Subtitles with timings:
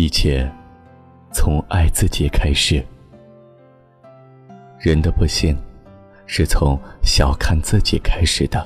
[0.00, 0.48] 一切
[1.32, 2.80] 从爱自己开始。
[4.78, 5.58] 人的不幸
[6.24, 8.64] 是从小看自己开始的。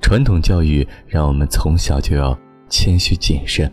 [0.00, 2.38] 传统教育让我们从小就要
[2.68, 3.68] 谦虚谨慎，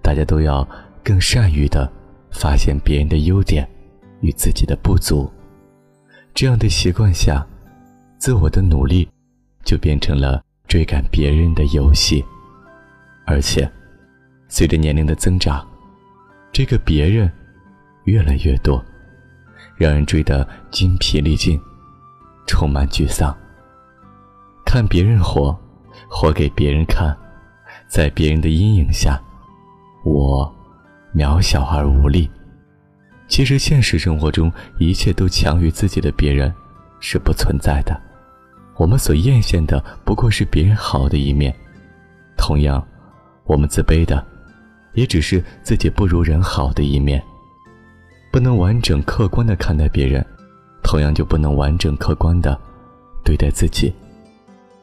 [0.00, 0.66] 大家都要
[1.02, 1.90] 更善于的
[2.30, 3.68] 发现别人的优点
[4.20, 5.28] 与自己的不足。
[6.34, 7.44] 这样的习惯下，
[8.16, 9.08] 自我的努力
[9.64, 12.24] 就变成了追赶别人的游戏，
[13.26, 13.68] 而且。
[14.54, 15.66] 随着年龄的增长，
[16.52, 17.32] 这个别人
[18.04, 18.84] 越来越多，
[19.76, 21.58] 让人追得筋疲力尽，
[22.46, 23.34] 充满沮丧。
[24.66, 25.58] 看别人活，
[26.06, 27.16] 活给别人看，
[27.88, 29.18] 在别人的阴影下，
[30.04, 30.54] 我
[31.14, 32.30] 渺小而无力。
[33.28, 36.54] 其实现实生活中，一切都强于自己的别人
[37.00, 37.98] 是不存在的。
[38.76, 41.56] 我们所艳羡的不过是别人好的一面，
[42.36, 42.86] 同样，
[43.44, 44.22] 我们自卑的。
[44.94, 47.22] 也只是自己不如人好的一面，
[48.30, 50.24] 不能完整客观的看待别人，
[50.82, 52.58] 同样就不能完整客观的
[53.24, 53.92] 对待自己。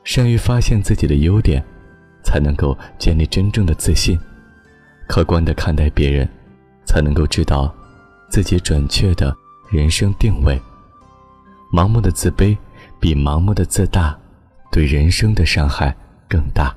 [0.03, 1.63] 善于发现自己的优点，
[2.23, 4.17] 才能够建立真正的自信；
[5.07, 6.27] 客观的看待别人，
[6.85, 7.73] 才能够知道
[8.29, 9.35] 自己准确的
[9.69, 10.59] 人生定位。
[11.71, 12.57] 盲目的自卑
[12.99, 14.17] 比盲目的自大
[14.71, 15.95] 对人生的伤害
[16.27, 16.75] 更大。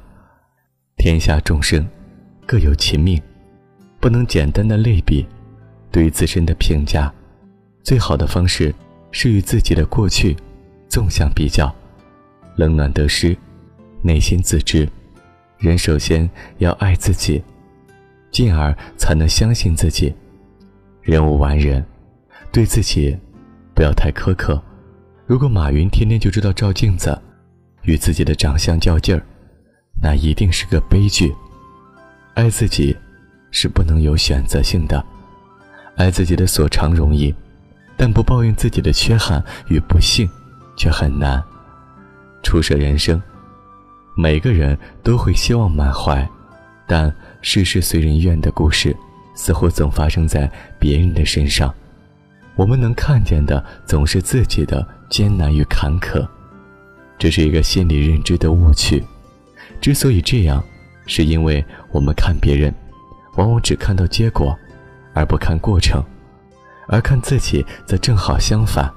[0.98, 1.88] 天下众生。
[2.52, 3.18] 各有其命，
[3.98, 5.26] 不能简单的类比。
[5.90, 7.10] 对于自身的评价，
[7.82, 8.74] 最好的方式
[9.10, 10.36] 是与自己的过去
[10.86, 11.74] 纵向比较，
[12.56, 13.34] 冷暖得失，
[14.02, 14.86] 内心自知。
[15.56, 17.42] 人首先要爱自己，
[18.30, 20.14] 进而才能相信自己。
[21.00, 21.82] 人无完人，
[22.52, 23.16] 对自己
[23.74, 24.62] 不要太苛刻。
[25.24, 27.18] 如果马云天天就知道照镜子，
[27.84, 29.24] 与自己的长相较劲儿，
[30.02, 31.34] 那一定是个悲剧。
[32.34, 32.96] 爱自己，
[33.50, 35.04] 是不能有选择性的。
[35.96, 37.34] 爱自己的所长容易，
[37.94, 40.26] 但不抱怨自己的缺憾与不幸，
[40.74, 41.42] 却很难。
[42.42, 43.20] 初涉人生，
[44.16, 46.26] 每个人都会希望满怀，
[46.86, 48.96] 但事事随人愿的故事，
[49.34, 51.72] 似乎总发生在别人的身上。
[52.56, 56.26] 我们能看见的，总是自己的艰难与坎坷。
[57.18, 59.04] 这是一个心理认知的误区。
[59.82, 60.64] 之所以这样。
[61.06, 62.72] 是因为我们看别人，
[63.36, 64.56] 往往只看到结果，
[65.14, 66.00] 而不看过程；
[66.88, 68.90] 而看自己则正好相反，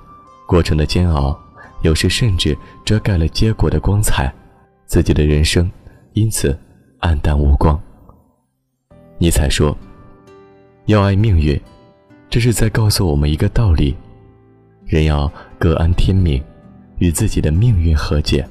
[0.47, 1.37] 过程的煎熬，
[1.81, 4.33] 有时甚至遮盖了结果的光彩，
[4.85, 5.69] 自己的人生
[6.13, 6.57] 因此
[7.01, 7.79] 黯淡无光。
[9.17, 9.75] 尼采说
[10.87, 11.59] ：“要爱命运，
[12.29, 13.95] 这是在告诉我们一个道理：
[14.85, 16.43] 人要各安天命，
[16.99, 18.47] 与自己的命运和解，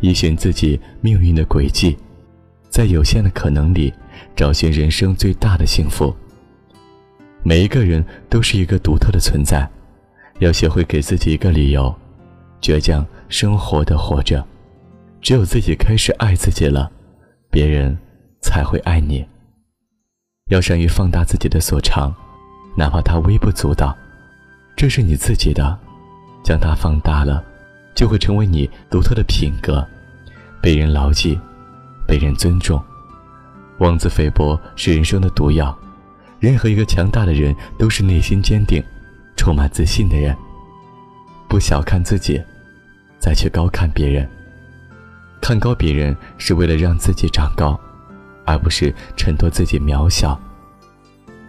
[0.00, 1.96] 依循自己命运的轨迹。”
[2.70, 3.92] 在有限的可能里，
[4.36, 6.14] 找寻人生最大的幸福。
[7.42, 9.68] 每一个人都是一个独特的存在，
[10.38, 11.94] 要学会给自己一个理由，
[12.62, 14.42] 倔强生活的活着。
[15.20, 16.90] 只有自己开始爱自己了，
[17.50, 17.96] 别人
[18.40, 19.26] 才会爱你。
[20.50, 22.14] 要善于放大自己的所长，
[22.76, 23.96] 哪怕它微不足道，
[24.76, 25.78] 这是你自己的，
[26.44, 27.44] 将它放大了，
[27.94, 29.86] 就会成为你独特的品格，
[30.62, 31.38] 被人牢记。
[32.10, 32.82] 被人尊重，
[33.78, 35.78] 妄自菲薄是人生的毒药。
[36.40, 38.82] 任何一个强大的人，都是内心坚定、
[39.36, 40.36] 充满自信的人。
[41.48, 42.42] 不小看自己，
[43.20, 44.28] 再去高看别人。
[45.40, 47.78] 看高别人是为了让自己长高，
[48.44, 50.36] 而不是衬托自己渺小。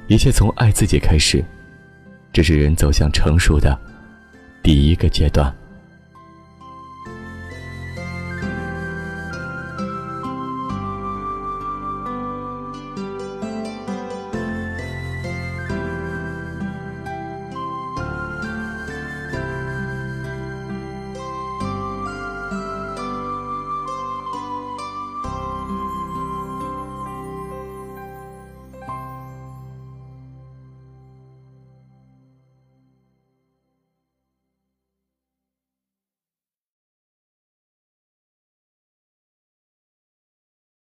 [0.06, 1.44] 一切从爱自己开始，
[2.32, 3.76] 这是人走向成熟的
[4.62, 5.52] 第一个阶段。